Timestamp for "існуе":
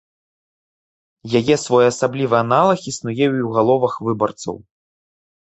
2.93-3.15